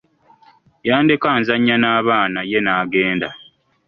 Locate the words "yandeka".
0.87-1.29